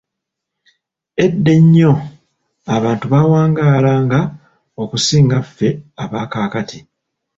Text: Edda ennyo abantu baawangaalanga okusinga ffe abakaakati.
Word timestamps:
Edda 1.25 1.51
ennyo 1.59 1.93
abantu 2.75 3.05
baawangaalanga 3.13 4.19
okusinga 4.81 5.37
ffe 5.47 5.69
abakaakati. 6.03 6.79